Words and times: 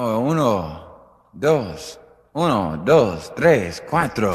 Oh, 0.00 0.20
uno, 0.20 0.80
dos, 1.32 1.98
uno, 2.32 2.76
dos, 2.84 3.32
tres, 3.34 3.82
cuatro. 3.90 4.32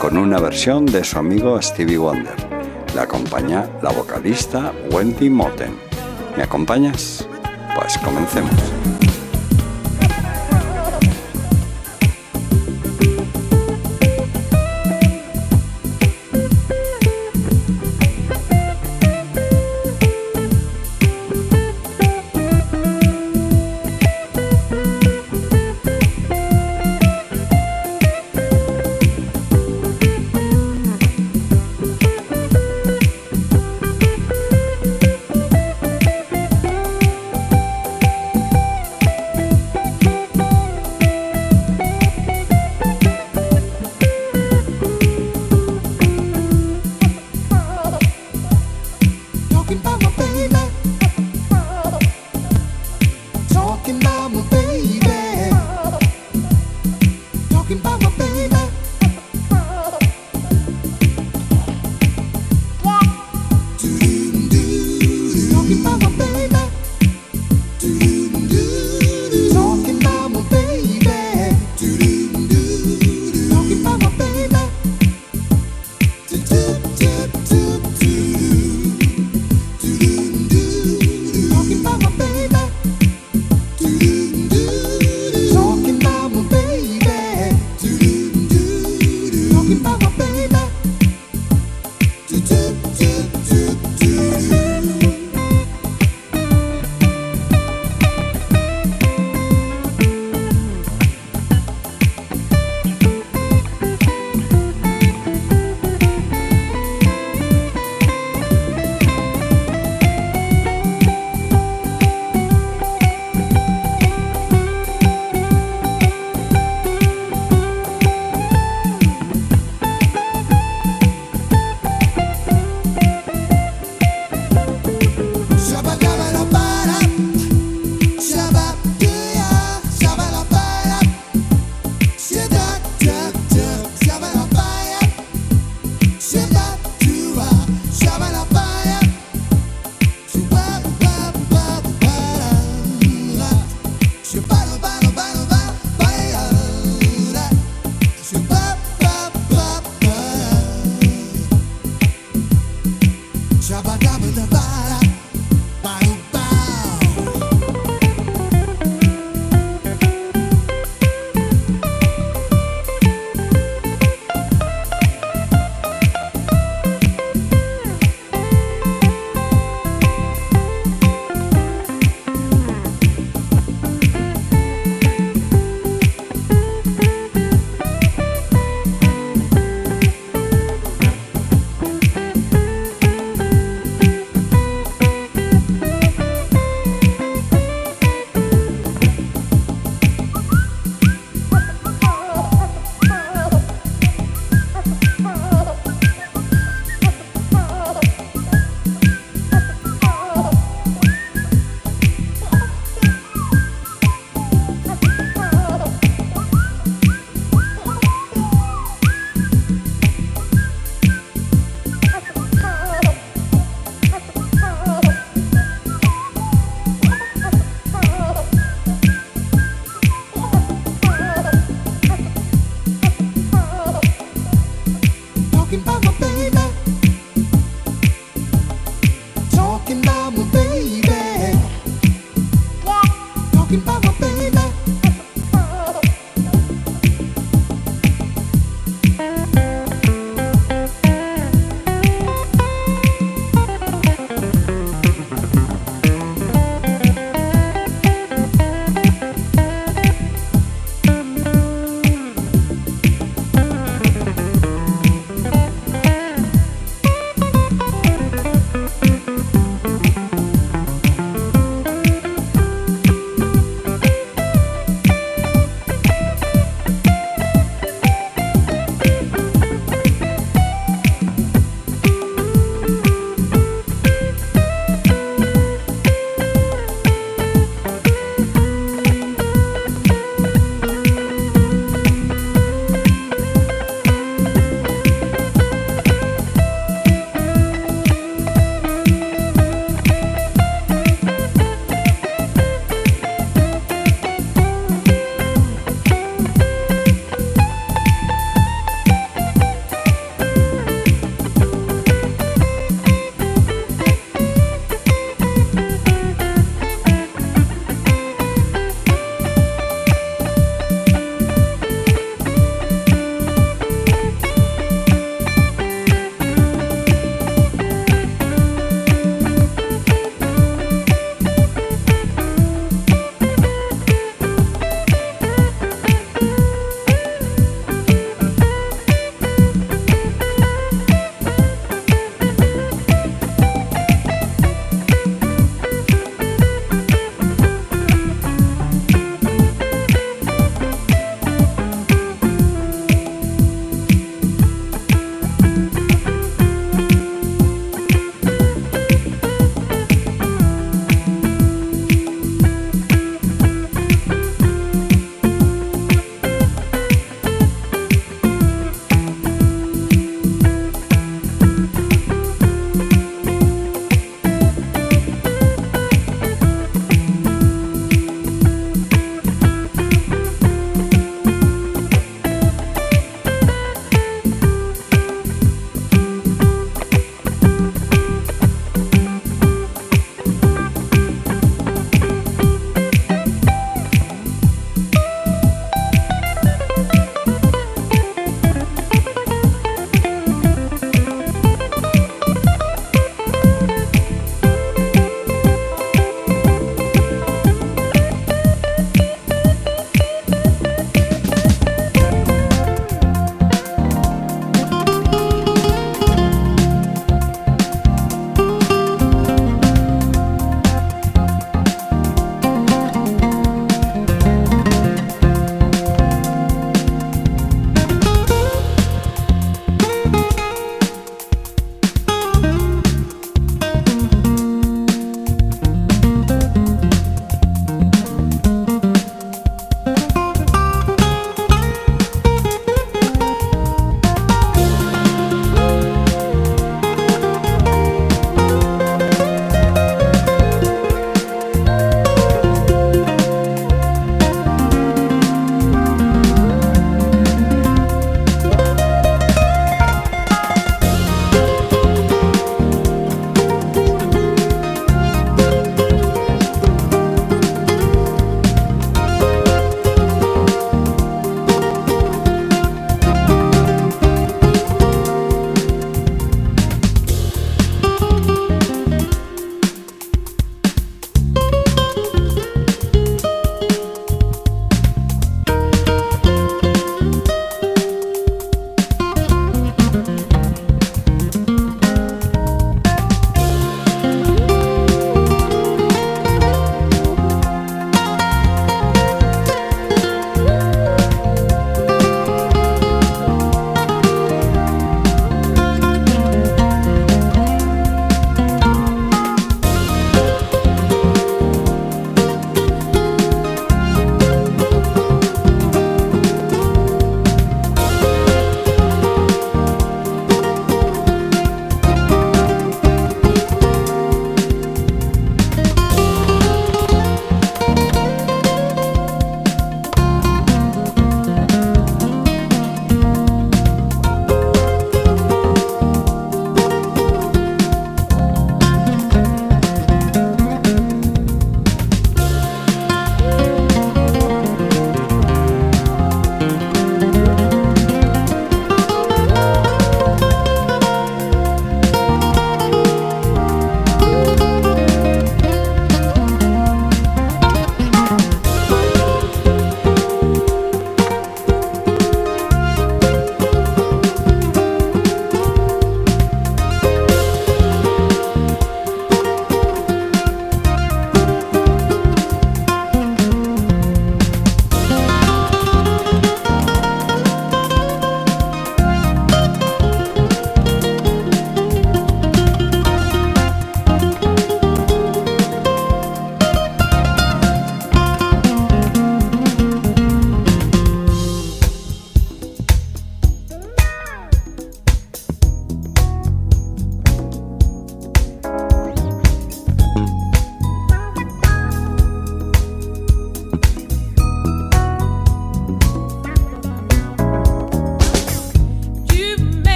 con 0.00 0.16
una 0.16 0.40
versión 0.40 0.86
de 0.86 1.04
su 1.04 1.18
amigo 1.18 1.60
Stevie 1.60 1.98
Wonder. 1.98 2.34
Le 2.94 3.00
acompaña 3.02 3.68
la 3.82 3.90
vocalista 3.90 4.72
Wendy 4.90 5.28
Moten. 5.28 5.76
¿Me 6.38 6.42
acompañas? 6.42 7.28
Pues 7.76 7.98
comencemos. 7.98 8.50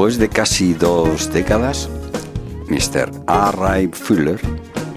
Después 0.00 0.18
de 0.18 0.30
casi 0.30 0.72
dos 0.72 1.30
décadas, 1.30 1.90
Mr. 2.68 3.10
A. 3.26 3.52
Fuller 3.92 4.40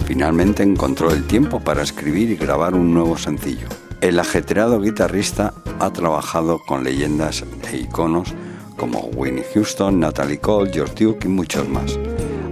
finalmente 0.06 0.62
encontró 0.62 1.10
el 1.10 1.26
tiempo 1.26 1.60
para 1.60 1.82
escribir 1.82 2.30
y 2.30 2.36
grabar 2.36 2.72
un 2.72 2.94
nuevo 2.94 3.18
sencillo. 3.18 3.68
El 4.00 4.18
ajetreado 4.18 4.80
guitarrista 4.80 5.52
ha 5.78 5.90
trabajado 5.90 6.58
con 6.58 6.84
leyendas 6.84 7.44
e 7.70 7.80
iconos 7.80 8.32
como 8.78 9.00
Winnie 9.14 9.44
Houston, 9.52 10.00
Natalie 10.00 10.40
Cole, 10.40 10.72
George 10.72 11.04
Duke 11.04 11.26
y 11.26 11.30
muchos 11.30 11.68
más. 11.68 11.98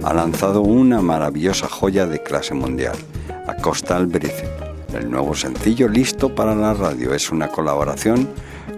Ha 0.03 0.13
lanzado 0.13 0.61
una 0.61 1.01
maravillosa 1.01 1.67
joya 1.67 2.05
de 2.05 2.21
clase 2.21 2.53
mundial, 2.53 2.95
A 3.47 3.55
Coastal 3.55 4.05
Breeze. 4.05 4.47
El 4.93 5.09
nuevo 5.09 5.33
sencillo 5.33 5.87
listo 5.87 6.35
para 6.35 6.53
la 6.53 6.75
radio 6.75 7.15
es 7.15 7.31
una 7.31 7.47
colaboración 7.47 8.29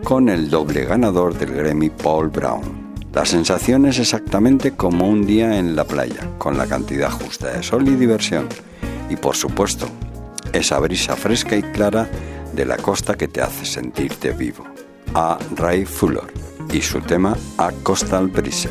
con 0.05 0.29
el 0.29 0.49
doble 0.49 0.85
ganador 0.85 1.37
del 1.37 1.53
Grammy 1.53 1.89
Paul 1.89 2.29
Brown. 2.29 2.84
La 3.15 3.25
sensación 3.25 3.85
es 3.85 3.97
exactamente 3.97 4.73
como 4.73 5.07
un 5.07 5.25
día 5.25 5.57
en 5.57 5.73
la 5.77 5.85
playa, 5.85 6.29
con 6.37 6.57
la 6.57 6.67
cantidad 6.67 7.09
justa 7.09 7.47
de 7.47 7.63
sol 7.63 7.87
y 7.87 7.95
diversión. 7.95 8.49
Y 9.09 9.15
por 9.15 9.37
supuesto, 9.37 9.87
esa 10.51 10.79
brisa 10.79 11.15
fresca 11.15 11.55
y 11.55 11.61
clara 11.61 12.09
de 12.53 12.65
la 12.65 12.75
costa 12.75 13.15
que 13.15 13.29
te 13.29 13.41
hace 13.41 13.63
sentirte 13.63 14.31
vivo. 14.31 14.65
A 15.13 15.37
Ray 15.55 15.85
Fuller 15.85 16.25
y 16.73 16.81
su 16.81 16.99
tema 16.99 17.37
A 17.57 17.71
Coastal 17.83 18.27
Breeze. 18.27 18.69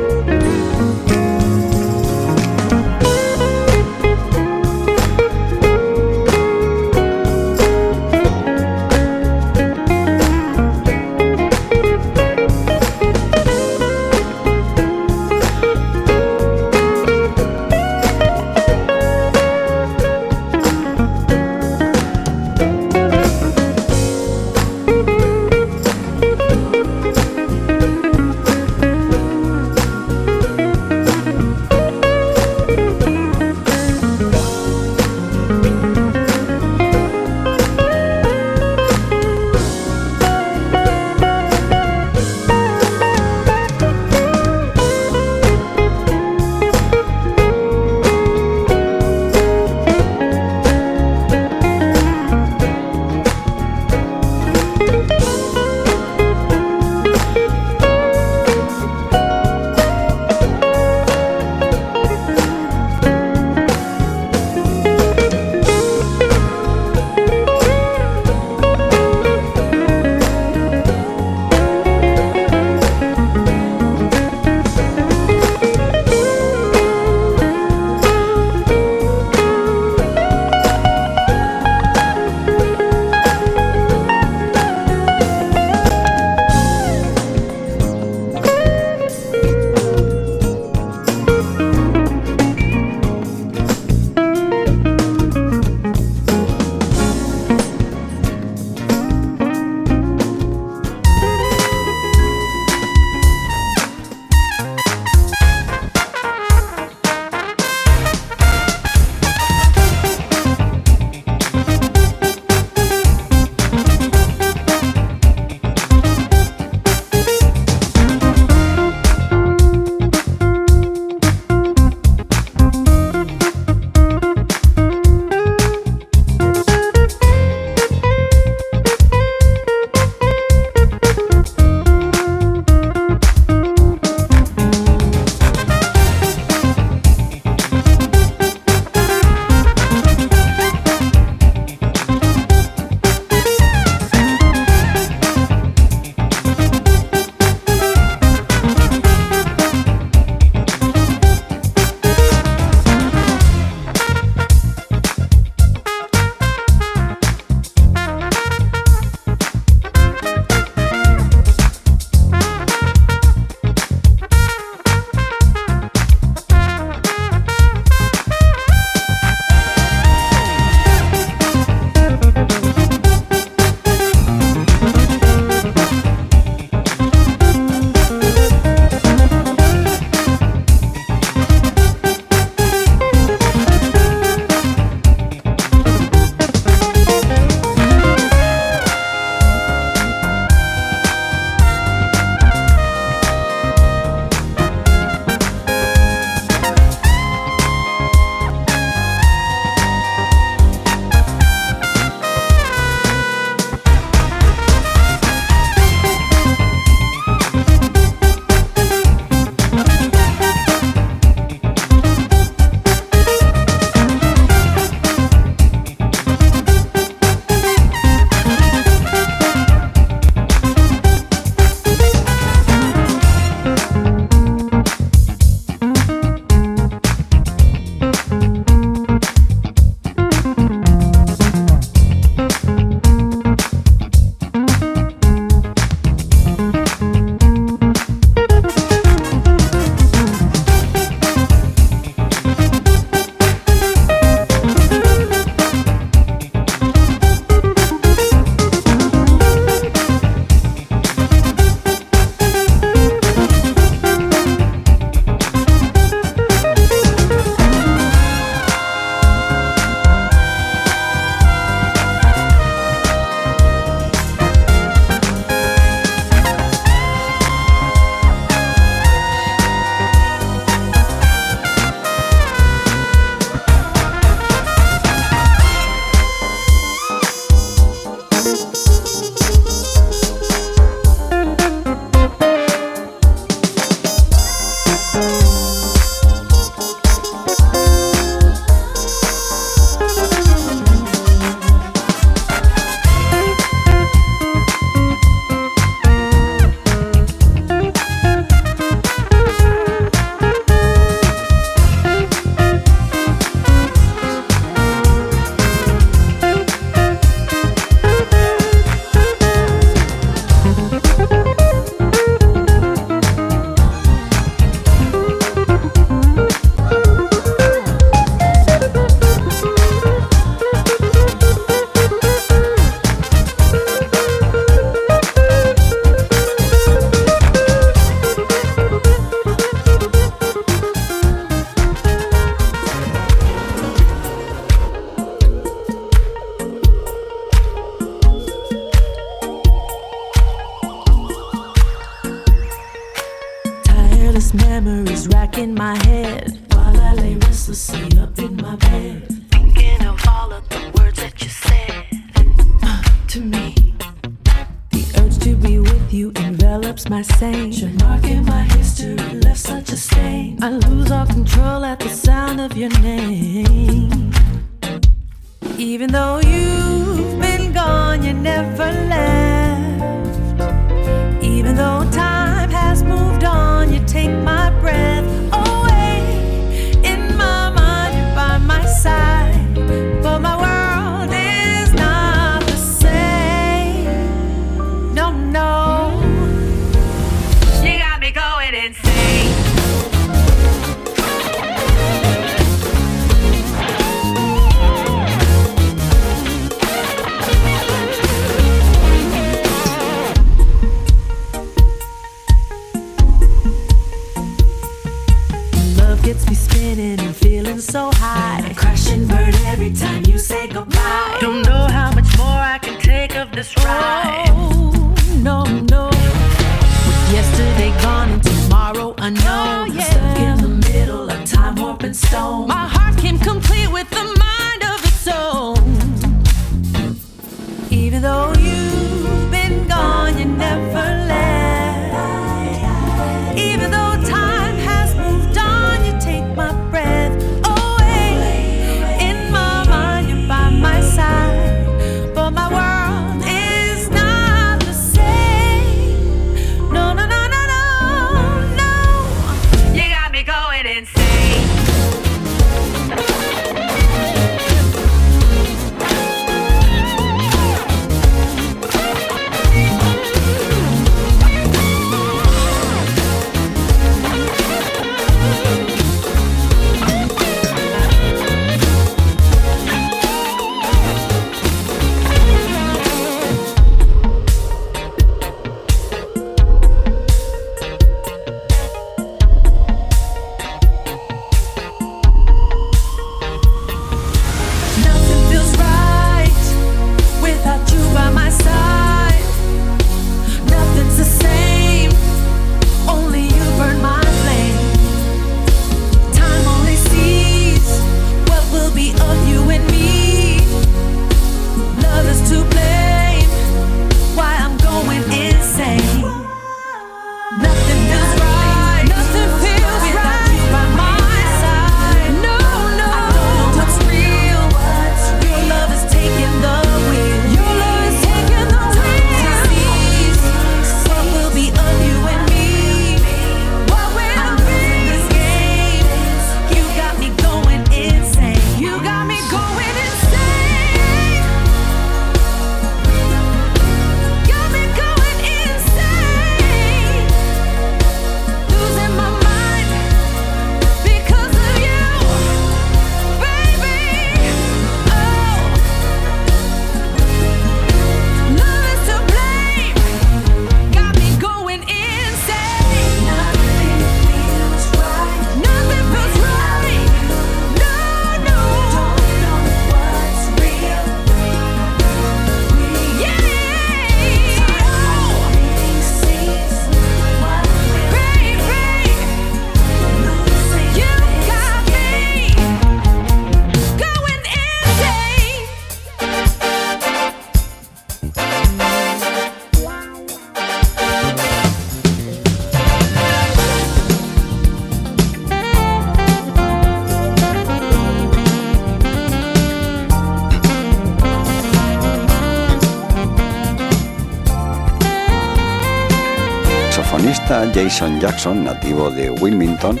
Jason 597.74 598.20
Jackson, 598.20 598.64
nativo 598.64 599.10
de 599.10 599.30
Wilmington, 599.30 600.00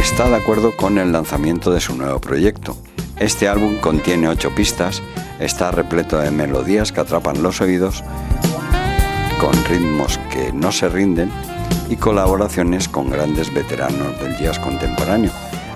está 0.00 0.28
de 0.28 0.36
acuerdo 0.36 0.76
con 0.76 0.98
el 0.98 1.12
lanzamiento 1.12 1.70
de 1.70 1.80
su 1.80 1.94
nuevo 1.94 2.20
proyecto. 2.20 2.76
Este 3.18 3.48
álbum 3.48 3.76
contiene 3.78 4.28
ocho 4.28 4.54
pistas, 4.54 5.02
está 5.38 5.70
repleto 5.70 6.18
de 6.18 6.30
melodías 6.30 6.90
que 6.90 7.00
atrapan 7.00 7.42
los 7.42 7.60
oídos, 7.60 8.02
con 9.40 9.52
ritmos 9.66 10.18
que 10.30 10.52
no 10.52 10.72
se 10.72 10.88
rinden 10.88 11.30
y 11.88 11.96
colaboraciones 11.96 12.88
con 12.88 13.10
grandes 13.10 13.52
veteranos 13.54 14.18
del 14.20 14.36
jazz 14.38 14.58
contemporáneo, 14.58 15.30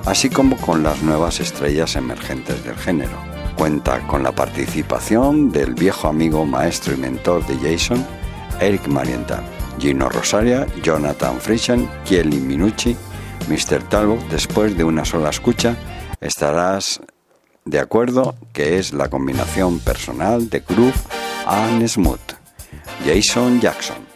así 0.07 0.29
como 0.29 0.57
con 0.57 0.83
las 0.83 1.03
nuevas 1.03 1.41
estrellas 1.41 1.95
emergentes 1.95 2.65
del 2.65 2.77
género. 2.77 3.17
Cuenta 3.57 4.07
con 4.09 4.23
la 4.23 4.33
participación 4.33 5.53
del 5.53 5.75
viejo 5.75 6.09
amigo, 6.09 6.45
maestro 6.47 6.95
y 6.95 6.97
mentor 6.97 7.47
de 7.47 7.57
Jason, 7.57 8.05
Eric 8.61 8.89
Marienthal. 8.89 9.60
Gino 9.81 10.09
Rosaria, 10.11 10.67
Jonathan 10.83 11.41
Frisian, 11.41 11.89
Kelly 12.05 12.39
Minucci, 12.39 12.95
Mr. 13.49 13.83
Talbot. 13.89 14.21
después 14.29 14.77
de 14.77 14.85
una 14.85 15.05
sola 15.05 15.31
escucha, 15.31 15.75
estarás 16.21 17.01
de 17.65 17.79
acuerdo 17.79 18.35
que 18.53 18.79
es 18.79 18.93
la 18.93 19.09
combinación 19.09 19.81
personal 19.81 20.51
de 20.51 20.61
Groove 20.61 20.95
and 21.47 21.87
Smooth. 21.89 22.21
Jason 23.05 23.61
Jackson. 23.61 24.10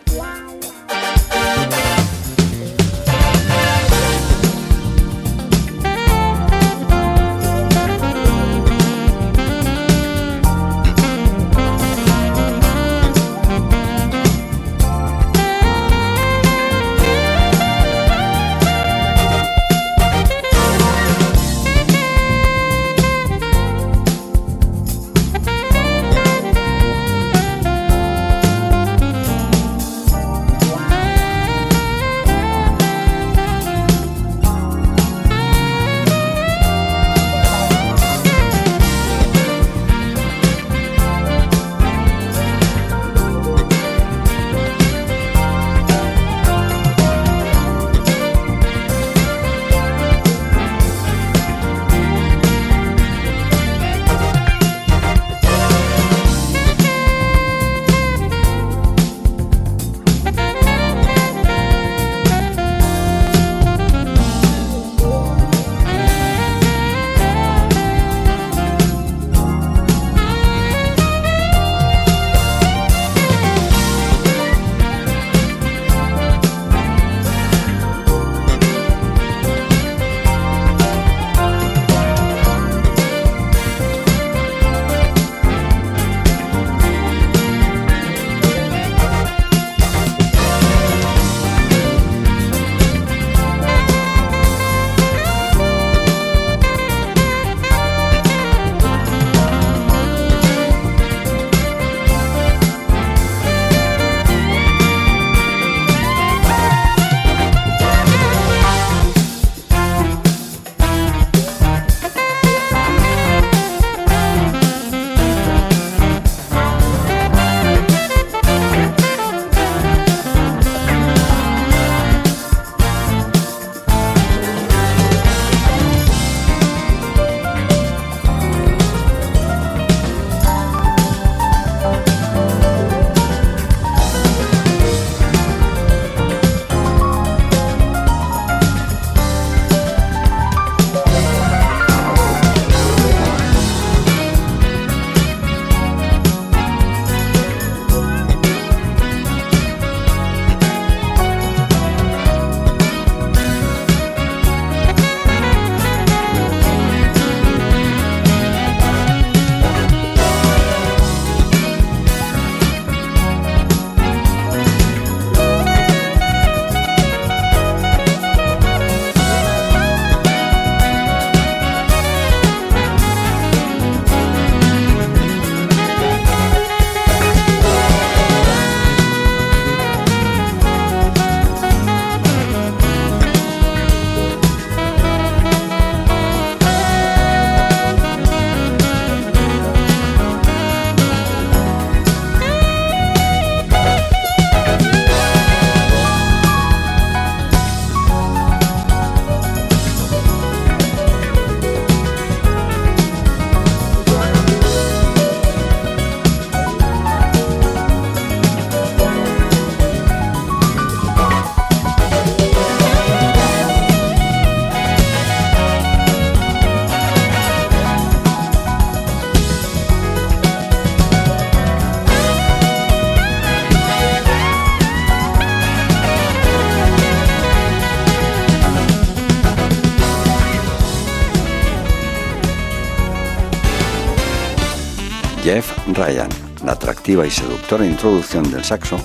Y 237.06 237.30
seductora 237.30 237.84
introducción 237.84 238.50
del 238.50 238.64
saxo 238.64 238.96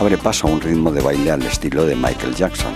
abre 0.00 0.18
paso 0.18 0.48
a 0.48 0.50
un 0.50 0.60
ritmo 0.60 0.90
de 0.90 1.00
baile 1.00 1.30
al 1.30 1.42
estilo 1.42 1.86
de 1.86 1.94
Michael 1.94 2.34
Jackson. 2.34 2.74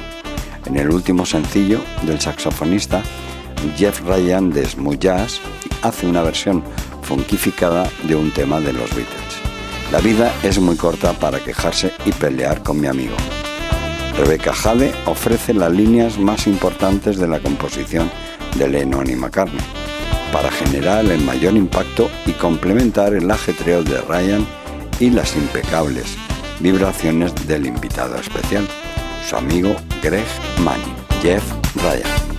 En 0.64 0.76
el 0.76 0.90
último 0.90 1.26
sencillo 1.26 1.80
del 2.02 2.20
saxofonista, 2.20 3.02
Jeff 3.76 4.00
Ryan 4.06 4.50
de 4.50 4.64
Smooth 4.64 5.00
Jazz 5.00 5.40
hace 5.82 6.06
una 6.06 6.22
versión 6.22 6.62
funkificada 7.02 7.90
de 8.04 8.14
un 8.14 8.30
tema 8.30 8.60
de 8.60 8.72
los 8.72 8.88
Beatles. 8.94 9.40
La 9.90 9.98
vida 9.98 10.32
es 10.44 10.60
muy 10.60 10.76
corta 10.76 11.14
para 11.14 11.40
quejarse 11.40 11.92
y 12.06 12.12
pelear 12.12 12.62
con 12.62 12.80
mi 12.80 12.86
amigo. 12.86 13.16
Rebecca 14.16 14.52
Jade 14.52 14.92
ofrece 15.06 15.52
las 15.52 15.72
líneas 15.72 16.16
más 16.16 16.46
importantes 16.46 17.18
de 17.18 17.26
la 17.26 17.40
composición 17.40 18.08
de 18.56 18.68
Lennon 18.68 19.10
y 19.10 19.16
McCartney 19.16 19.64
para 20.32 20.48
generar 20.52 21.04
el 21.06 21.24
mayor 21.24 21.54
impacto 21.54 22.08
y 22.24 22.32
complementar 22.32 23.14
el 23.14 23.28
ajetreo 23.28 23.82
de 23.82 24.00
Ryan 24.02 24.46
y 25.00 25.10
las 25.10 25.34
impecables 25.34 26.16
vibraciones 26.60 27.34
del 27.48 27.66
invitado 27.66 28.16
especial, 28.16 28.68
su 29.28 29.34
amigo 29.34 29.74
Greg 30.02 30.26
Manning, 30.62 30.94
Jeff 31.22 31.42
Ryan. 31.76 32.29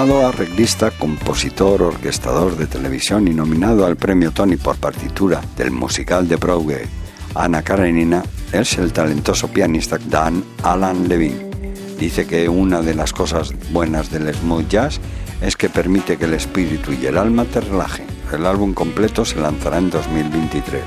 Arreglista, 0.00 0.90
compositor, 0.90 1.82
orquestador 1.82 2.56
de 2.56 2.66
televisión 2.66 3.28
y 3.28 3.34
nominado 3.34 3.84
al 3.84 3.96
premio 3.96 4.32
Tony 4.32 4.56
por 4.56 4.76
partitura 4.76 5.42
del 5.58 5.72
musical 5.72 6.26
de 6.26 6.36
Broadway 6.36 6.86
Ana 7.34 7.60
Karenina, 7.60 8.22
es 8.50 8.78
el 8.78 8.94
talentoso 8.94 9.48
pianista 9.48 9.98
Dan 10.08 10.42
Alan 10.62 11.06
Levine. 11.06 11.50
Dice 11.98 12.26
que 12.26 12.48
una 12.48 12.80
de 12.80 12.94
las 12.94 13.12
cosas 13.12 13.52
buenas 13.72 14.10
del 14.10 14.34
smooth 14.34 14.68
jazz 14.68 14.98
es 15.42 15.54
que 15.54 15.68
permite 15.68 16.16
que 16.16 16.24
el 16.24 16.32
espíritu 16.32 16.92
y 16.92 17.04
el 17.04 17.18
alma 17.18 17.44
te 17.44 17.60
relajen. 17.60 18.06
El 18.32 18.46
álbum 18.46 18.72
completo 18.72 19.26
se 19.26 19.38
lanzará 19.38 19.76
en 19.76 19.90
2023, 19.90 20.82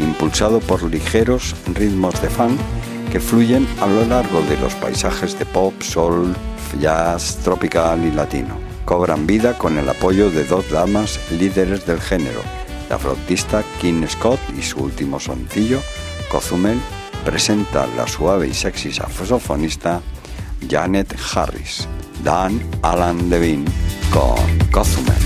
impulsado 0.00 0.58
por 0.58 0.82
ligeros 0.82 1.54
ritmos 1.72 2.20
de 2.20 2.28
fan 2.28 2.58
que 3.12 3.20
fluyen 3.20 3.68
a 3.80 3.86
lo 3.86 4.04
largo 4.04 4.42
de 4.42 4.58
los 4.58 4.74
paisajes 4.74 5.38
de 5.38 5.46
pop, 5.46 5.80
soul, 5.80 6.34
jazz, 6.80 7.38
tropical 7.42 8.04
y 8.04 8.10
latino. 8.10 8.58
Cobran 8.84 9.26
vida 9.26 9.56
con 9.56 9.78
el 9.78 9.88
apoyo 9.88 10.30
de 10.30 10.44
dos 10.44 10.70
damas 10.70 11.20
líderes 11.30 11.86
del 11.86 12.00
género, 12.00 12.40
la 12.90 12.98
flautista 12.98 13.62
Kim 13.80 14.06
Scott 14.08 14.40
y 14.58 14.62
su 14.62 14.80
último 14.80 15.20
sencillo, 15.20 15.80
Cozumel, 16.30 16.80
presenta 17.24 17.86
la 17.96 18.06
suave 18.06 18.48
y 18.48 18.54
sexy 18.54 18.92
saxofonista 18.92 20.00
Janet 20.68 21.14
Harris, 21.34 21.88
Dan 22.24 22.60
Alan 22.82 23.30
Levine 23.30 23.70
con 24.12 24.36
Cozumel. 24.70 25.21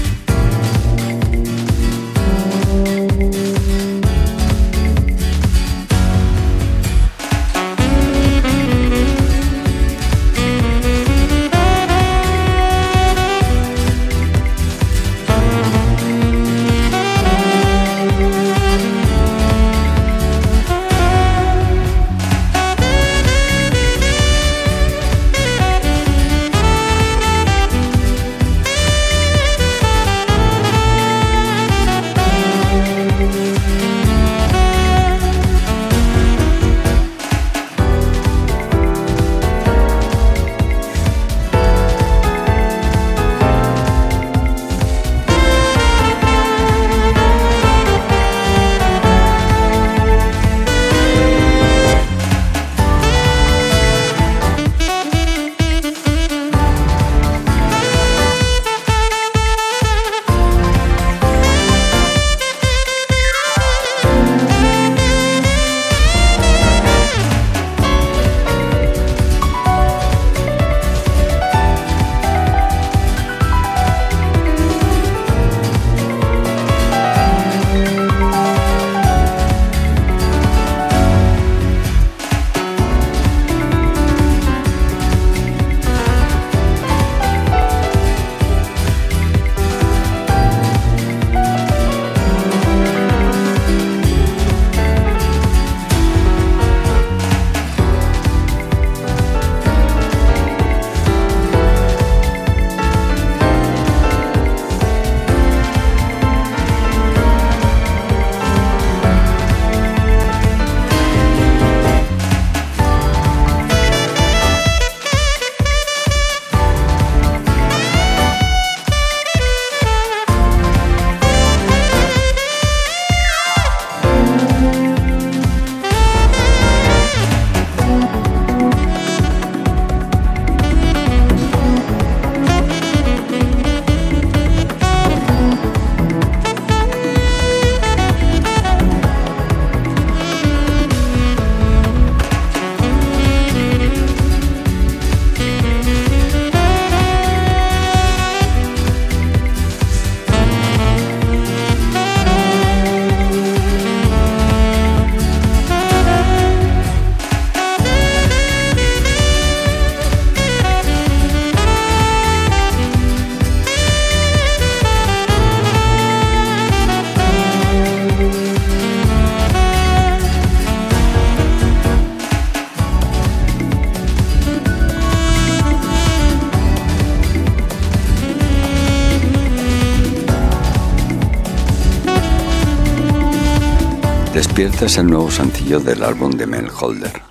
Despierta 184.77 184.93
es 184.93 184.99
el 184.99 185.11
nuevo 185.11 185.31
sencillo 185.31 185.81
del 185.81 186.03
álbum 186.03 186.33
de 186.33 186.47
Mel 186.47 186.69
Holder. 186.69 187.23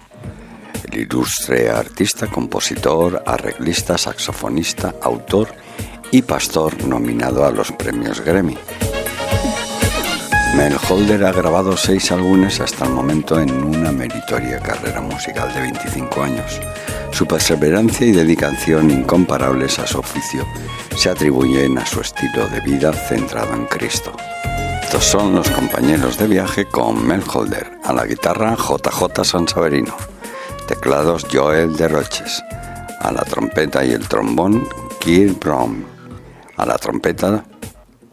El 0.91 1.01
ilustre 1.01 1.69
artista, 1.69 2.25
compositor, 2.25 3.21
arreglista, 3.23 3.99
saxofonista, 3.99 4.95
autor 4.99 5.49
y 6.09 6.23
pastor 6.23 6.83
nominado 6.85 7.45
a 7.45 7.51
los 7.51 7.71
premios 7.71 8.21
Grammy. 8.21 8.57
Mel 10.57 10.75
Holder 10.89 11.23
ha 11.23 11.31
grabado 11.33 11.77
seis 11.77 12.11
álbumes 12.11 12.59
hasta 12.61 12.85
el 12.85 12.91
momento 12.91 13.39
en 13.39 13.51
una 13.63 13.91
meritoria 13.91 14.59
carrera 14.59 15.01
musical 15.01 15.53
de 15.53 15.61
25 15.61 16.23
años. 16.23 16.59
Su 17.11 17.27
perseverancia 17.27 18.07
y 18.07 18.11
dedicación 18.11 18.89
incomparables 18.89 19.77
a 19.77 19.85
su 19.85 19.99
oficio 19.99 20.47
se 20.97 21.11
atribuyen 21.11 21.77
a 21.77 21.85
su 21.85 22.01
estilo 22.01 22.47
de 22.47 22.61
vida 22.61 22.91
centrado 22.91 23.53
en 23.53 23.67
Cristo. 23.67 24.15
Estos 24.95 25.11
son 25.11 25.35
los 25.35 25.49
compañeros 25.49 26.17
de 26.17 26.25
viaje 26.25 26.63
con 26.63 27.05
Mel 27.05 27.21
Holder, 27.33 27.69
a 27.83 27.91
la 27.91 28.05
guitarra 28.05 28.55
JJ 28.55 29.25
Sansaverino, 29.25 29.93
teclados 30.69 31.27
Joel 31.29 31.75
de 31.75 31.89
Roches, 31.89 32.41
a 33.01 33.11
la 33.11 33.23
trompeta 33.25 33.83
y 33.83 33.91
el 33.91 34.07
trombón 34.07 34.65
Kirk 35.01 35.37
Brom, 35.37 35.83
a 36.55 36.65
la 36.65 36.77
trompeta 36.77 37.43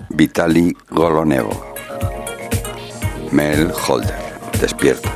Vitali 0.09 0.77
Golonevo. 0.91 1.73
Mel 3.31 3.73
Holder, 3.87 4.41
despierta. 4.61 5.12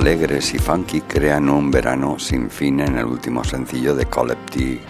Alegres 0.00 0.54
y 0.54 0.58
funky 0.58 1.02
crean 1.02 1.50
un 1.50 1.70
verano 1.70 2.18
sin 2.18 2.48
fin 2.48 2.80
en 2.80 2.96
el 2.96 3.04
último 3.04 3.44
sencillo 3.44 3.94
de 3.94 4.06
Collective 4.06 4.80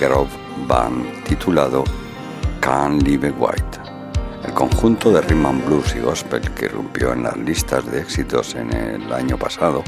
Grove 0.00 0.30
Band 0.66 1.22
titulado 1.22 1.84
Can't 2.60 3.02
Live 3.04 3.30
White. 3.38 3.78
El 4.44 4.52
conjunto 4.52 5.12
de 5.12 5.20
rhythm 5.20 5.64
blues 5.64 5.94
y 5.94 6.00
gospel 6.00 6.40
que 6.54 6.66
rompió 6.66 7.12
en 7.12 7.22
las 7.22 7.36
listas 7.36 7.88
de 7.88 8.00
éxitos 8.00 8.56
en 8.56 8.74
el 8.74 9.12
año 9.12 9.38
pasado 9.38 9.84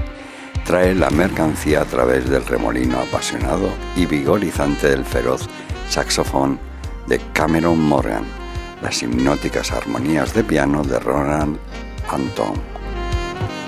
trae 0.64 0.94
la 0.94 1.10
mercancía 1.10 1.82
a 1.82 1.86
través 1.86 2.30
del 2.30 2.46
remolino 2.46 3.00
apasionado 3.00 3.70
y 3.96 4.06
vigorizante 4.06 4.88
del 4.88 5.04
feroz 5.04 5.48
saxofón 5.88 6.60
de 7.08 7.20
Cameron 7.32 7.80
Morgan, 7.80 8.24
las 8.82 9.02
hipnóticas 9.02 9.72
armonías 9.72 10.32
de 10.32 10.44
piano 10.44 10.84
de 10.84 11.00
Roland 11.00 11.58
Anton, 12.08 12.73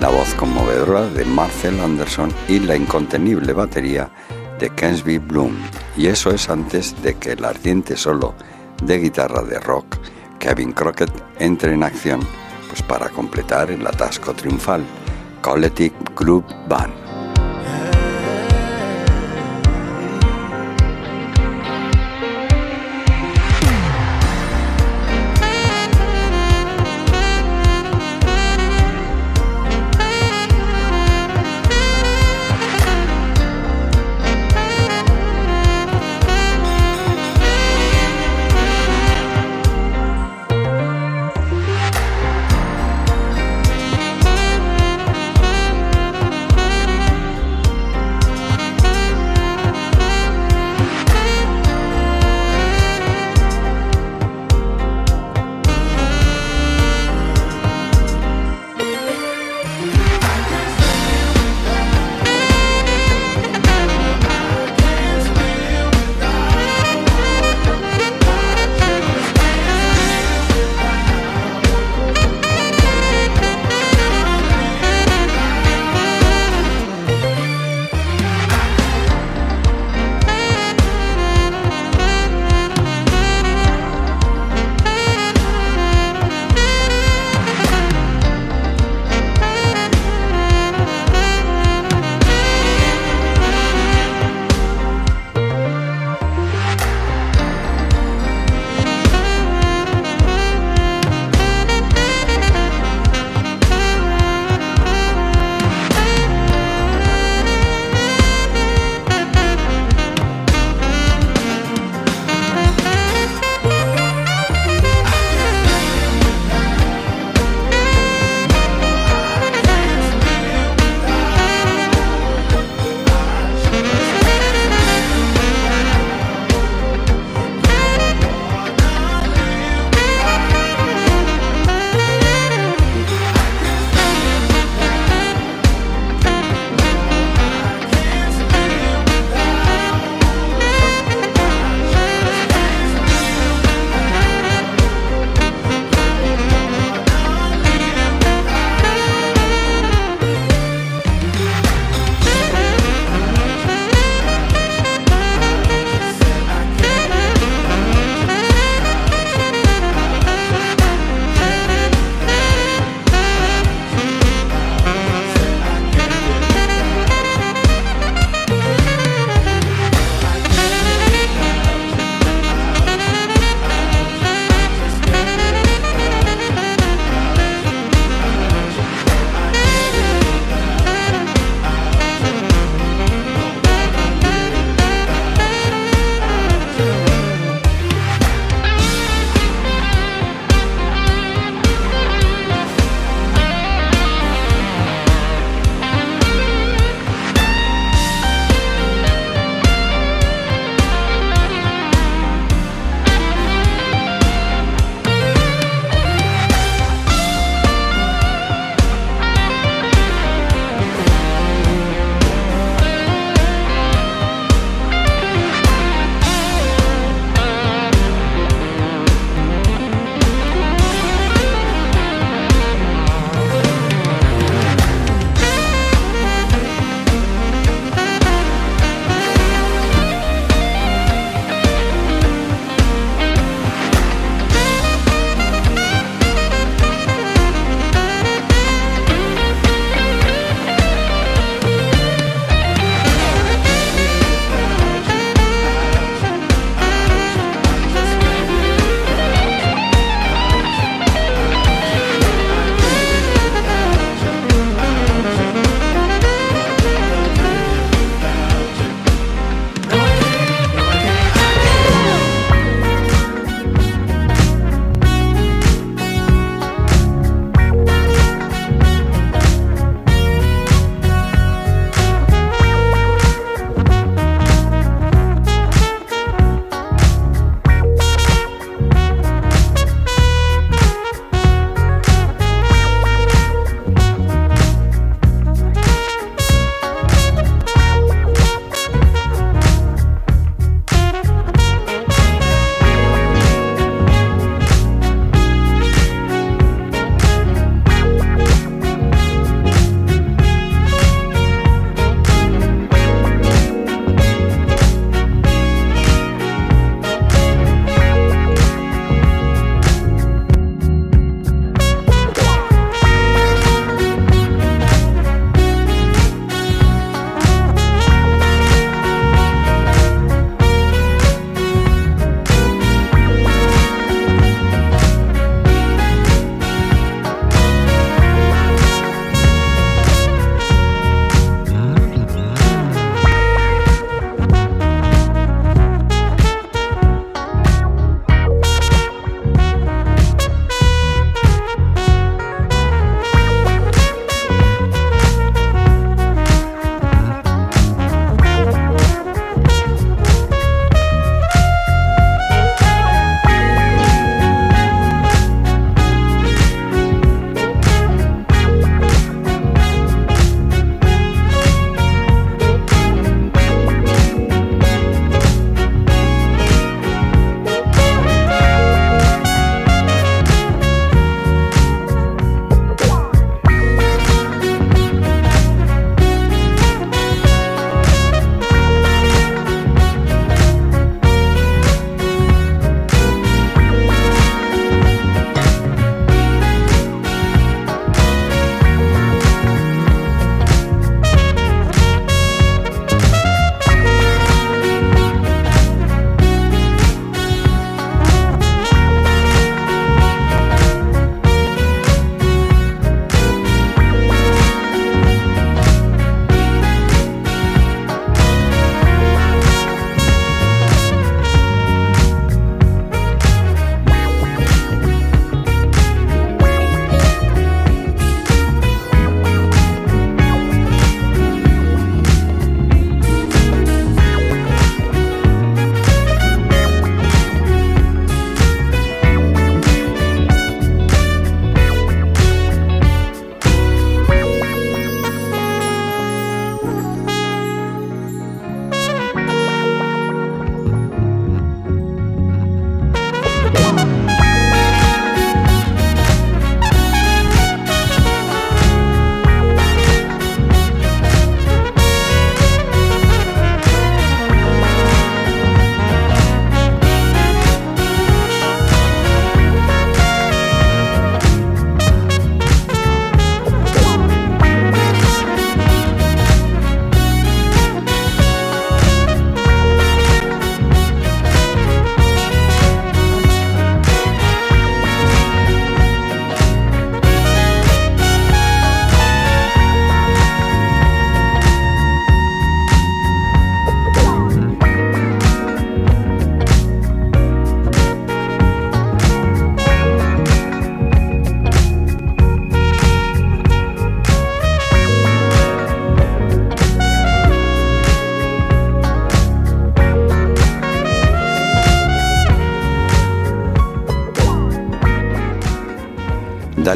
la 0.00 0.08
voz 0.08 0.34
conmovedora 0.34 1.08
de 1.08 1.24
Marcel 1.24 1.80
Anderson 1.80 2.32
y 2.48 2.60
la 2.60 2.76
incontenible 2.76 3.52
batería 3.52 4.10
de 4.58 4.70
Kensby 4.70 5.18
Bloom. 5.18 5.56
Y 5.96 6.06
eso 6.06 6.30
es 6.30 6.48
antes 6.48 7.00
de 7.02 7.14
que 7.14 7.32
el 7.32 7.44
ardiente 7.44 7.96
solo 7.96 8.34
de 8.82 8.98
guitarra 8.98 9.42
de 9.42 9.58
rock 9.58 9.96
Kevin 10.38 10.72
Crockett 10.72 11.12
entre 11.38 11.72
en 11.72 11.82
acción 11.82 12.20
pues 12.68 12.82
para 12.82 13.08
completar 13.08 13.70
el 13.70 13.86
atasco 13.86 14.34
triunfal 14.34 14.84
Collective 15.40 15.94
Group 16.14 16.44
Band. 16.68 17.05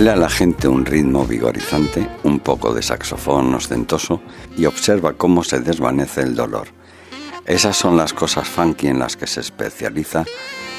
Dale 0.01 0.13
a 0.13 0.17
la 0.17 0.31
gente 0.31 0.67
un 0.67 0.87
ritmo 0.87 1.27
vigorizante, 1.27 2.09
un 2.23 2.41
poco 2.41 2.73
de 2.73 2.81
saxofón 2.81 3.53
ostentoso 3.53 4.23
y 4.57 4.65
observa 4.65 5.13
cómo 5.13 5.45
se 5.45 5.61
desvanece 5.61 6.23
el 6.23 6.35
dolor. 6.35 6.69
Esas 7.45 7.77
son 7.77 7.99
las 7.99 8.15
cosas 8.15 8.49
funky 8.49 8.87
en 8.87 8.99
las 8.99 9.19
que 9.19 9.27
se 9.27 9.41
especializa 9.41 10.25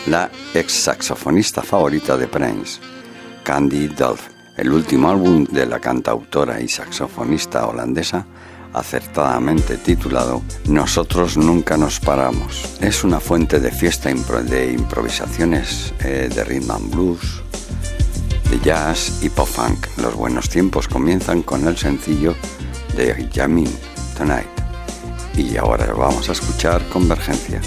la 0.08 0.32
ex 0.56 0.74
saxofonista 0.74 1.62
favorita 1.62 2.18
de 2.18 2.26
Prince, 2.26 2.80
Candy 3.44 3.90
Dolph. 3.90 4.24
El 4.58 4.74
último 4.74 5.12
álbum 5.12 5.46
de 5.46 5.68
la 5.68 5.78
cantautora 5.80 6.60
y 6.60 6.68
saxofonista 6.68 7.68
holandesa, 7.68 8.26
acertadamente 8.74 9.78
titulado 9.78 10.42
Nosotros 10.66 11.38
nunca 11.38 11.78
nos 11.78 12.00
paramos. 12.00 12.76
Es 12.82 13.04
una 13.04 13.20
fuente 13.20 13.60
de 13.60 13.70
fiesta 13.70 14.12
de 14.12 14.72
improvisaciones 14.72 15.94
eh, 16.00 16.28
de 16.34 16.44
rhythm 16.44 16.72
and 16.72 16.90
blues, 16.90 17.41
de 18.52 18.60
jazz 18.60 19.24
y 19.24 19.30
pop 19.30 19.48
funk. 19.48 19.88
Los 19.98 20.14
buenos 20.14 20.50
tiempos 20.50 20.88
comienzan 20.88 21.42
con 21.42 21.66
el 21.68 21.78
sencillo 21.78 22.36
de 22.96 23.30
Jamin 23.34 23.70
Tonight. 24.18 24.46
Y 25.38 25.56
ahora 25.56 25.92
vamos 25.94 26.28
a 26.28 26.34
escuchar 26.34 26.86
Convergencia, 26.90 27.62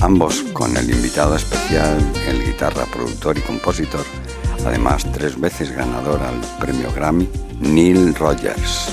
ambos 0.00 0.42
con 0.52 0.76
el 0.76 0.90
invitado 0.90 1.36
especial, 1.36 1.96
el 2.28 2.44
guitarra, 2.44 2.84
productor 2.86 3.38
y 3.38 3.42
compositor, 3.42 4.04
además 4.66 5.06
tres 5.12 5.38
veces 5.38 5.70
ganador 5.70 6.20
al 6.20 6.40
premio 6.58 6.92
Grammy, 6.92 7.28
Neil 7.60 8.12
Rogers. 8.16 8.88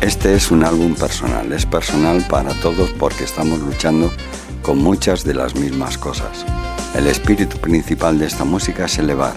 Este 0.00 0.34
es 0.34 0.50
un 0.50 0.64
álbum 0.64 0.96
personal, 0.96 1.52
es 1.52 1.64
personal 1.64 2.26
para 2.28 2.52
todos 2.60 2.90
porque 2.98 3.22
estamos 3.22 3.60
luchando 3.60 4.10
con 4.62 4.78
muchas 4.78 5.22
de 5.22 5.34
las 5.34 5.54
mismas 5.54 5.96
cosas. 5.96 6.44
El 6.96 7.06
espíritu 7.06 7.56
principal 7.58 8.18
de 8.18 8.26
esta 8.26 8.44
música 8.44 8.86
es 8.86 8.98
elevar, 8.98 9.34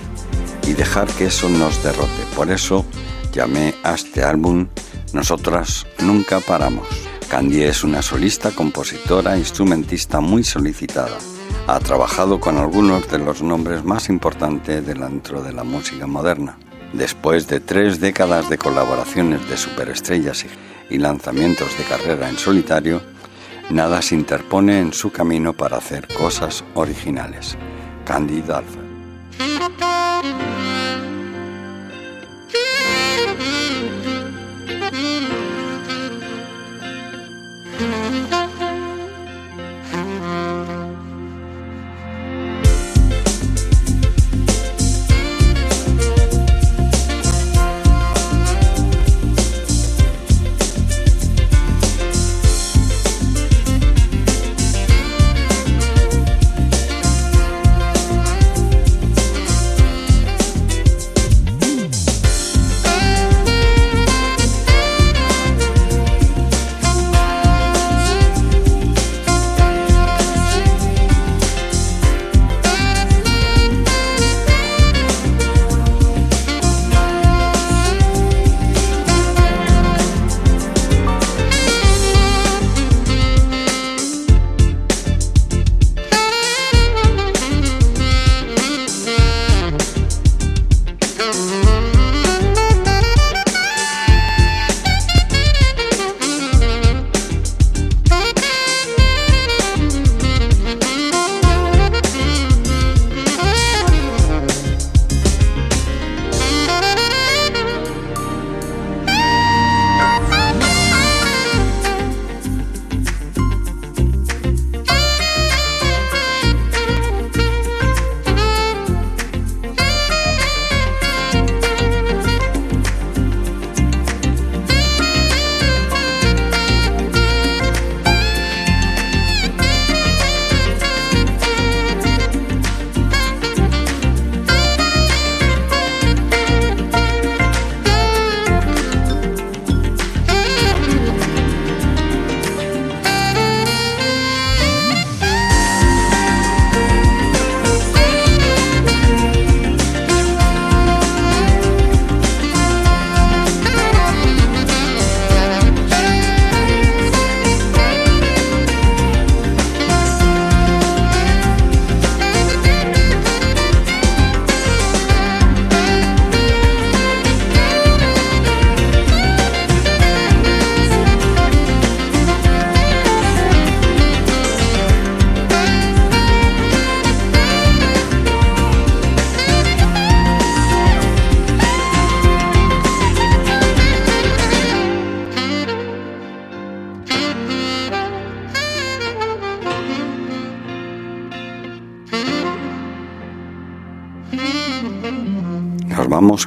y 0.68 0.74
dejar 0.74 1.07
que 1.07 1.26
eso 1.26 1.49
nos 1.49 1.84
derrote. 1.84 2.24
Por 2.36 2.51
eso 2.51 2.86
llamé 3.32 3.76
a 3.84 3.93
este 3.93 4.24
álbum 4.24 4.68
Nosotras 5.13 5.86
Nunca 5.99 6.39
Paramos. 6.39 6.88
Candy 7.30 7.63
es 7.63 7.84
una 7.84 8.01
solista, 8.01 8.51
compositora, 8.51 9.38
instrumentista 9.38 10.22
muy 10.22 10.43
solicitada. 10.43 11.18
Ha 11.68 11.80
trabajado 11.80 12.39
con 12.39 12.57
algunos 12.57 13.09
de 13.09 13.20
los 13.20 13.41
nombres 13.41 13.84
más 13.84 14.09
importantes 14.09 14.86
dentro 14.86 15.41
de 15.41 15.51
la 15.51 15.63
música 15.63 16.05
moderna. 16.07 16.57
Después 16.93 17.47
de 17.47 17.59
tres 17.59 17.99
décadas 17.99 18.49
de 18.49 18.57
colaboraciones 18.57 19.47
de 19.49 19.57
superestrellas 19.57 20.45
y 20.89 20.97
lanzamientos 20.97 21.76
de 21.78 21.84
carrera 21.84 22.30
en 22.30 22.38
solitario, 22.38 23.01
nada 23.70 24.01
se 24.01 24.16
interpone 24.16 24.80
en 24.80 24.93
su 24.93 25.11
camino 25.11 25.53
para 25.53 25.78
hacer 25.78 26.07
cosas 26.16 26.63
originales. 26.76 27.57
Candy 28.05 28.41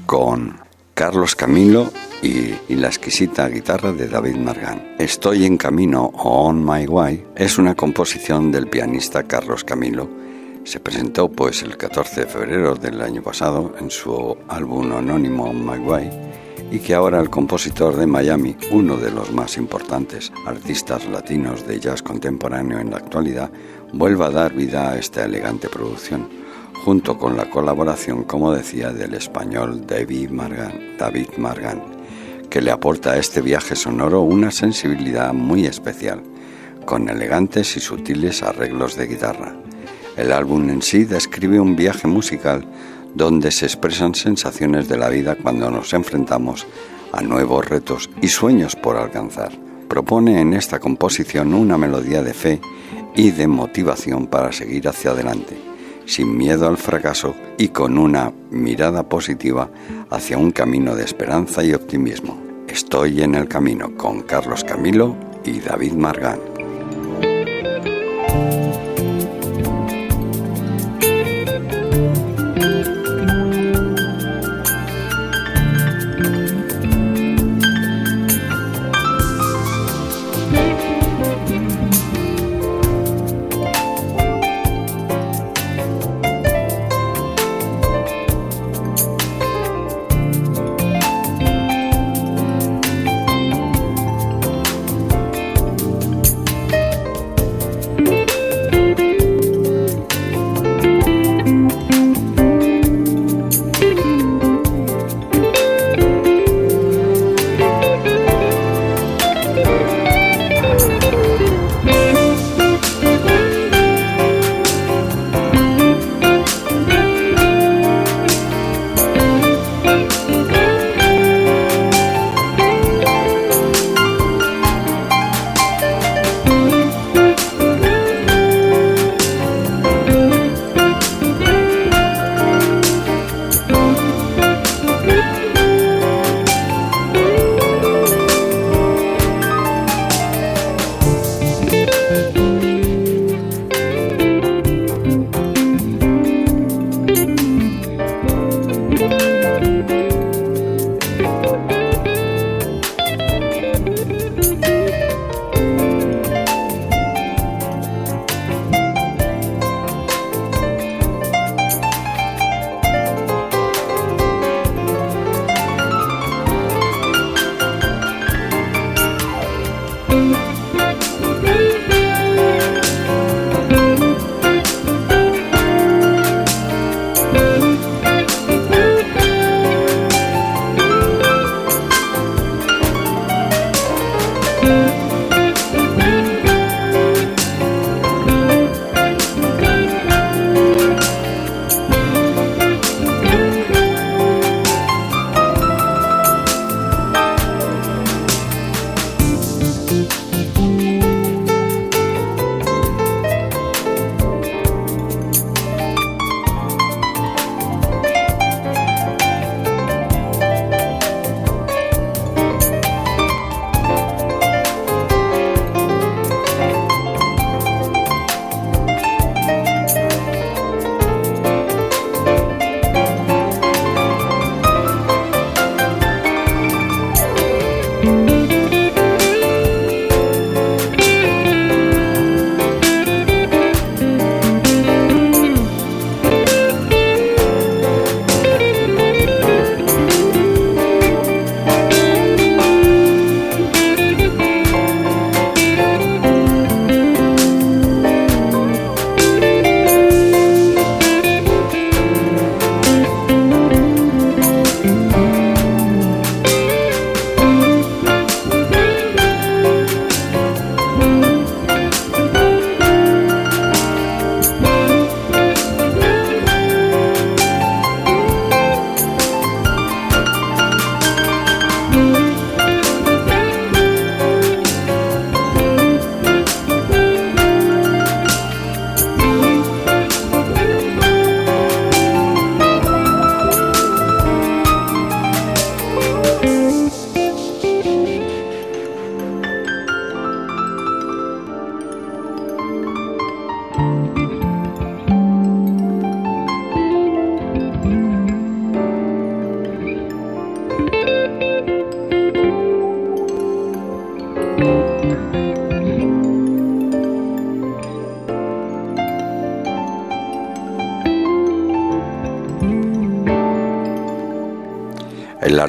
Con 0.07 0.59
Carlos 0.93 1.37
Camilo 1.37 1.93
y, 2.21 2.75
la 2.75 2.89
exquisita 2.89 3.49
guitarra 3.49 3.93
de 3.93 4.09
David 4.09 4.35
Margan. 4.35 4.97
Estoy 4.99 5.45
en 5.45 5.57
camino 5.57 6.07
On 6.17 6.65
My 6.65 6.85
Way 6.89 7.27
es 7.37 7.59
una 7.59 7.77
composición 7.77 8.51
del 8.51 8.67
pianista 8.67 9.23
Carlos 9.23 9.63
Camilo. 9.63 10.09
Se 10.65 10.81
presentó 10.81 11.29
pues 11.31 11.63
el 11.63 11.77
14 11.77 12.23
de 12.23 12.27
febrero 12.27 12.75
del 12.75 13.01
año 13.01 13.23
pasado 13.23 13.73
en 13.79 13.89
su 13.89 14.37
álbum 14.49 14.93
anónimo 14.93 15.45
On 15.45 15.65
My 15.65 15.79
Way 15.79 16.11
y 16.73 16.81
que 16.81 16.95
ahora 16.95 17.21
el 17.21 17.31
compositor 17.31 17.95
de 17.95 18.09
Miami, 18.09 18.57
uno 18.73 18.97
de 18.97 19.13
los 19.13 19.31
más 19.31 19.57
importantes 19.57 20.33
artistas 20.45 21.07
latinos 21.07 21.65
de 21.69 21.79
jazz 21.79 22.03
contemporáneo 22.03 22.81
en 22.81 22.91
la 22.91 22.97
actualidad, 22.97 23.51
vuelva 23.93 24.27
a 24.27 24.31
dar 24.31 24.55
vida 24.55 24.91
a 24.91 24.99
esta 24.99 25.25
elegante 25.25 25.69
producción 25.69 26.48
junto 26.89 27.19
con 27.19 27.37
la 27.37 27.51
colaboración, 27.51 28.25
como 28.25 28.51
decía, 28.51 28.95
del 28.95 29.13
español 29.13 29.87
David 29.87 30.31
Margan, 30.31 31.83
que 32.49 32.63
le 32.63 32.71
aporta 32.71 33.13
a 33.13 33.19
este 33.19 33.43
viaje 33.43 33.77
sonoro 33.77 34.23
una 34.23 34.51
sensibilidad 34.51 35.35
muy 35.35 35.67
especial, 35.67 36.23
con 36.87 37.11
elegantes 37.11 37.77
y 37.77 37.81
sutiles 37.81 38.43
arreglos 38.43 38.97
de 38.97 39.07
guitarra. 39.07 39.55
El 40.17 40.33
álbum 40.33 40.71
en 40.71 40.81
sí 40.81 41.05
describe 41.05 41.61
un 41.61 41.77
viaje 41.77 42.09
musical 42.09 42.65
donde 43.15 43.51
se 43.51 43.67
expresan 43.67 44.15
sensaciones 44.15 44.89
de 44.89 44.97
la 44.97 45.11
vida 45.11 45.37
cuando 45.37 45.71
nos 45.71 45.93
enfrentamos 45.93 46.67
a 47.13 47.21
nuevos 47.21 47.69
retos 47.69 48.09
y 48.23 48.29
sueños 48.29 48.77
por 48.77 48.97
alcanzar. 48.97 49.53
Propone 49.91 50.41
en 50.41 50.55
esta 50.55 50.79
composición 50.81 51.53
una 51.53 51.77
melodía 51.77 52.23
de 52.23 52.33
fe 52.33 52.63
y 53.15 53.31
de 53.31 53.47
motivación 53.47 54.27
para 54.27 54.53
seguir 54.53 54.89
hacia 54.89 55.11
adelante, 55.11 55.69
sin 56.09 56.37
miedo 56.37 56.67
al 56.67 56.79
fracaso 56.79 57.37
y 57.59 57.69
con 57.69 57.99
una 57.99 58.33
mirada 58.51 59.09
positiva 59.09 59.71
hacia 60.11 60.39
un 60.39 60.51
camino 60.51 60.97
de 60.97 61.05
esperanza 61.05 61.63
y 61.63 61.75
optimismo. 61.75 62.41
Estoy 62.67 63.23
en 63.23 63.35
el 63.35 63.47
camino 63.47 63.95
con 63.95 64.23
Carlos 64.23 64.65
Camilo 64.65 65.15
y 65.45 65.61
David 65.61 65.93
Margán. 65.93 66.41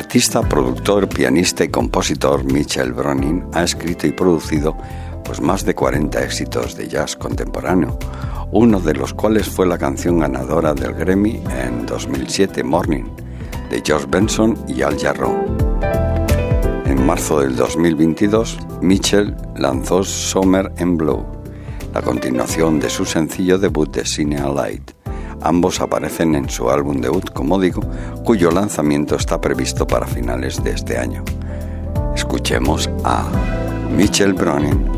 Artista, 0.10 0.42
productor, 0.42 1.08
pianista 1.08 1.64
y 1.64 1.68
compositor 1.68 2.44
Michel 2.44 2.94
Bronin 2.94 3.46
ha 3.54 3.62
escrito 3.62 4.08
y 4.08 4.12
producido 4.12 4.76
pues, 5.24 5.40
más 5.40 5.64
de 5.64 5.76
40 5.76 6.24
éxitos 6.24 6.76
de 6.76 6.88
jazz 6.88 7.16
contemporáneo, 7.16 7.96
uno 8.52 8.80
de 8.80 8.96
los 8.96 9.14
cuales 9.14 9.48
fue 9.48 9.68
la 9.68 9.78
canción 9.78 10.18
ganadora 10.18 10.74
del 10.74 10.96
Grammy 10.96 11.44
en 11.64 11.86
2007, 11.86 12.64
Morning, 12.64 13.04
de 13.70 13.84
George 13.86 14.08
Benson 14.10 14.58
y 14.68 14.82
Al 14.82 14.98
Jarreau. 14.98 15.46
En 16.86 17.06
marzo 17.06 17.42
del 17.42 17.56
2022, 17.56 18.58
Mitchell 18.82 19.36
lanzó 19.58 20.04
Summer 20.04 20.74
and 20.80 20.98
Blue, 20.98 21.24
la 21.94 22.02
continuación 22.02 22.80
de 22.80 22.90
su 22.90 23.06
sencillo 23.06 23.60
debut 23.60 23.94
de 23.94 24.04
Cine 24.08 24.42
Light, 24.56 24.90
Ambos 25.42 25.80
aparecen 25.80 26.36
en 26.36 26.50
su 26.50 26.70
álbum 26.70 27.02
debut, 27.02 27.32
como 27.32 27.60
digo, 27.60 27.82
cuyo 28.24 28.52
lanzamiento 28.52 29.16
está 29.16 29.40
previsto 29.40 29.88
para 29.88 30.08
finales 30.08 30.64
de 30.64 30.72
este 30.72 30.98
año. 30.98 31.24
Escuchemos 32.16 32.90
a 33.04 33.26
Mitchell 33.96 34.34
Browning 34.34 34.89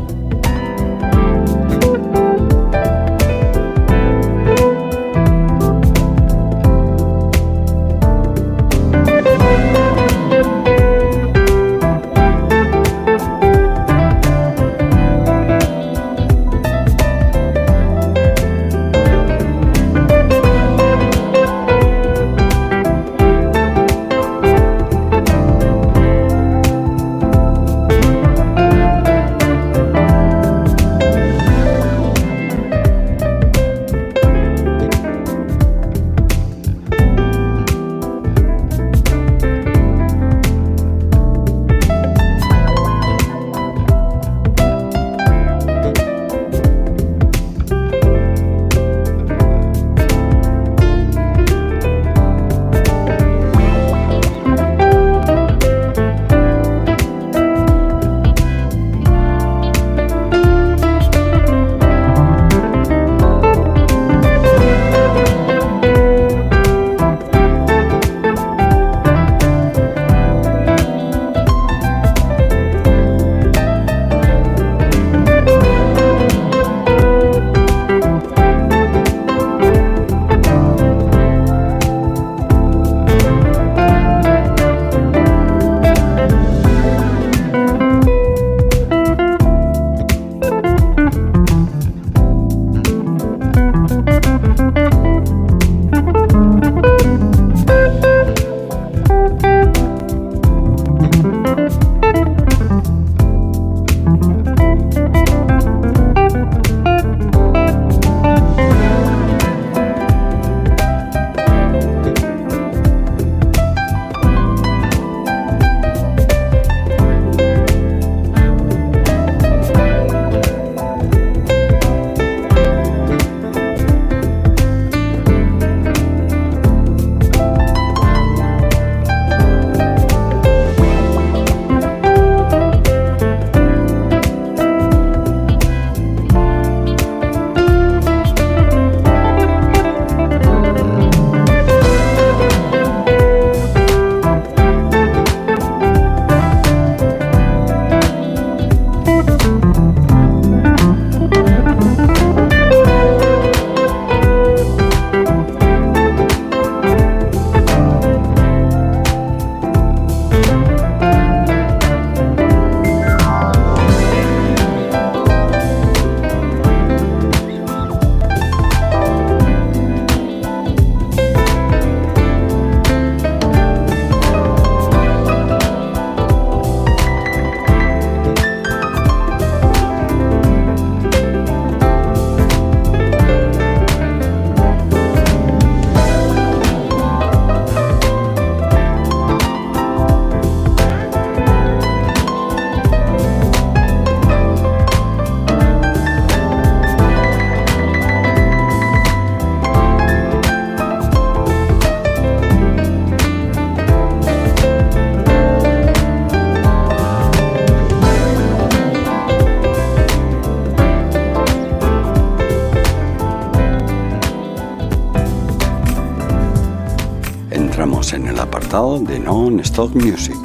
de 217.82 219.18
Non-Stop 219.18 219.94
Music 219.94 220.36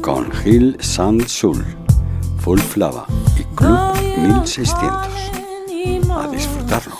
con 0.00 0.28
Gil 0.42 0.76
Sand 0.80 1.26
Sul, 1.26 1.64
Full 2.38 2.58
Flava 2.58 3.06
y 3.38 3.44
Club 3.54 3.94
1600. 4.16 4.86
A 6.10 6.28
disfrutarlo. 6.28 6.96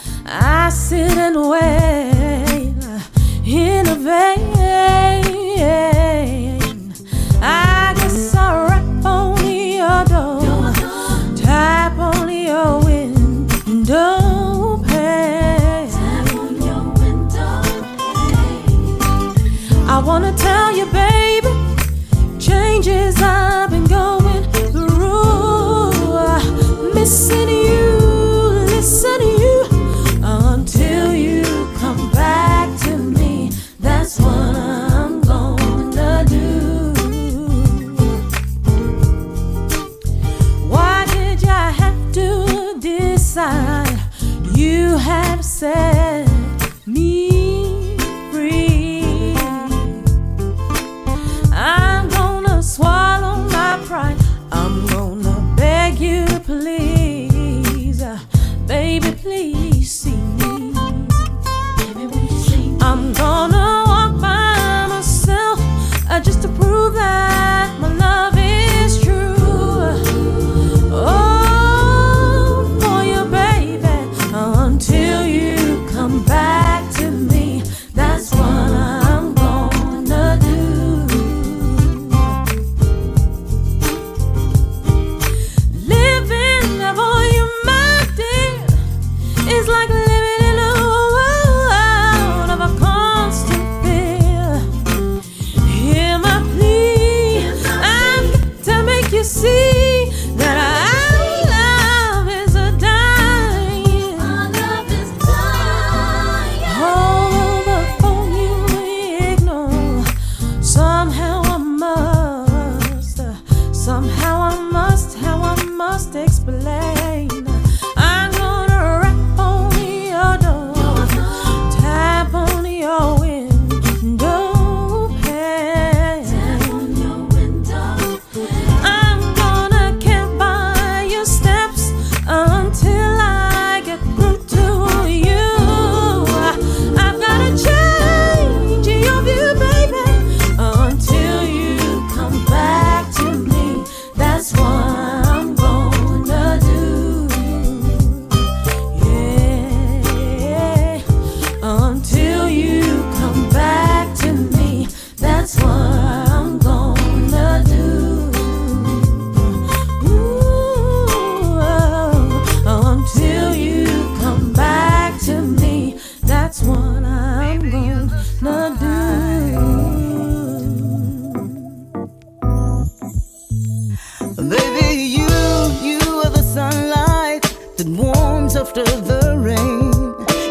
storms 178.17 178.57
after 178.57 178.85
the 179.11 179.23
rain. 179.49 179.93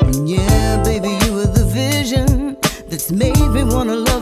And 0.08 0.30
yeah, 0.30 0.84
baby, 0.84 1.12
you 1.26 1.34
were 1.34 1.52
the 1.60 1.66
vision 1.66 2.58
that's 2.90 3.12
made 3.12 3.48
me 3.56 3.64
wanna 3.64 3.96
love. 3.96 4.15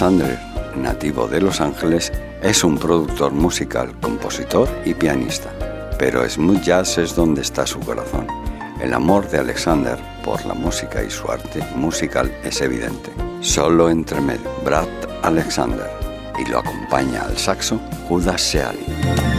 Alexander, 0.00 0.38
nativo 0.76 1.28
de 1.28 1.42
Los 1.42 1.60
Ángeles, 1.60 2.10
es 2.42 2.64
un 2.64 2.78
productor 2.78 3.32
musical, 3.32 3.92
compositor 4.00 4.66
y 4.86 4.94
pianista, 4.94 5.50
pero 5.98 6.26
smooth 6.26 6.62
jazz 6.62 6.96
es 6.96 7.14
donde 7.14 7.42
está 7.42 7.66
su 7.66 7.80
corazón. 7.80 8.26
El 8.80 8.94
amor 8.94 9.28
de 9.28 9.40
Alexander 9.40 9.98
por 10.24 10.42
la 10.46 10.54
música 10.54 11.04
y 11.04 11.10
su 11.10 11.30
arte 11.30 11.62
musical 11.76 12.34
es 12.42 12.62
evidente. 12.62 13.10
Solo 13.42 13.90
entre 13.90 14.18
Brad 14.64 14.88
Alexander 15.22 15.90
y 16.38 16.50
lo 16.50 16.60
acompaña 16.60 17.24
al 17.24 17.36
saxo 17.36 17.78
Judas 18.08 18.40
Seali. 18.40 19.29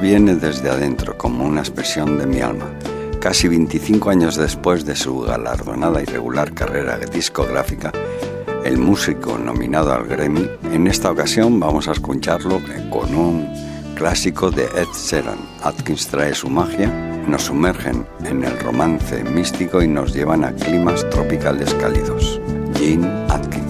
Viene 0.00 0.34
desde 0.34 0.70
adentro, 0.70 1.16
como 1.16 1.44
una 1.44 1.60
expresión 1.60 2.18
de 2.18 2.26
mi 2.26 2.40
alma. 2.40 2.66
Casi 3.20 3.48
25 3.48 4.10
años 4.10 4.36
después 4.36 4.84
de 4.84 4.96
su 4.96 5.20
galardonada 5.20 6.02
y 6.02 6.06
regular 6.06 6.52
carrera 6.54 6.98
discográfica, 6.98 7.92
el 8.64 8.78
músico 8.78 9.38
nominado 9.38 9.92
al 9.92 10.06
Grammy, 10.06 10.48
en 10.72 10.86
esta 10.86 11.10
ocasión 11.10 11.60
vamos 11.60 11.88
a 11.88 11.92
escucharlo 11.92 12.60
con 12.90 13.14
un 13.14 13.48
clásico 13.94 14.50
de 14.50 14.64
Ed 14.64 14.88
Sheeran. 14.94 15.38
Atkins 15.62 16.06
trae 16.08 16.34
su 16.34 16.48
magia, 16.48 16.88
nos 17.28 17.42
sumergen 17.42 18.06
en 18.24 18.44
el 18.44 18.58
romance 18.60 19.22
místico 19.24 19.82
y 19.82 19.88
nos 19.88 20.14
llevan 20.14 20.44
a 20.44 20.52
climas 20.52 21.08
tropicales 21.10 21.74
cálidos. 21.74 22.40
Gene 22.74 23.06
Atkins. 23.28 23.69